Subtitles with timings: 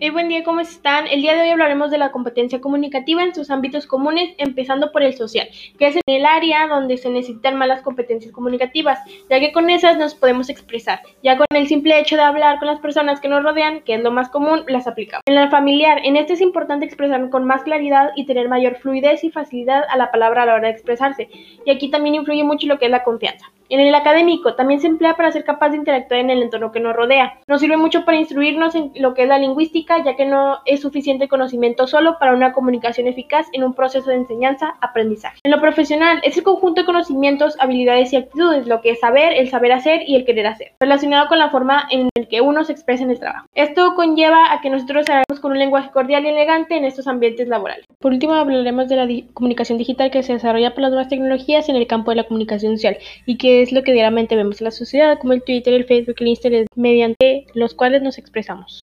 [0.00, 1.08] Hey, buen día, ¿cómo están?
[1.08, 5.02] El día de hoy hablaremos de la competencia comunicativa en sus ámbitos comunes, empezando por
[5.02, 9.50] el social, que es el área donde se necesitan más las competencias comunicativas, ya que
[9.50, 11.00] con esas nos podemos expresar.
[11.24, 14.00] Ya con el simple hecho de hablar con las personas que nos rodean, que es
[14.00, 15.24] lo más común, las aplicamos.
[15.26, 19.24] En la familiar, en este es importante expresar con más claridad y tener mayor fluidez
[19.24, 21.28] y facilidad a la palabra a la hora de expresarse.
[21.66, 23.46] Y aquí también influye mucho lo que es la confianza.
[23.70, 26.80] En el académico también se emplea para ser capaz de interactuar en el entorno que
[26.80, 27.38] nos rodea.
[27.46, 30.80] Nos sirve mucho para instruirnos en lo que es la lingüística, ya que no es
[30.80, 35.40] suficiente conocimiento solo para una comunicación eficaz en un proceso de enseñanza-aprendizaje.
[35.44, 39.34] En lo profesional es el conjunto de conocimientos, habilidades y actitudes, lo que es saber,
[39.34, 42.64] el saber hacer y el querer hacer, relacionado con la forma en la que uno
[42.64, 43.46] se expresa en el trabajo.
[43.54, 47.48] Esto conlleva a que nosotros hablemos con un lenguaje cordial y elegante en estos ambientes
[47.48, 47.84] laborales.
[47.98, 51.76] Por último, hablaremos de la comunicación digital que se desarrolla por las nuevas tecnologías en
[51.76, 52.96] el campo de la comunicación social
[53.26, 56.28] y es lo que diariamente vemos en la sociedad, como el Twitter, el Facebook, el
[56.28, 58.82] Instagram, mediante los cuales nos expresamos.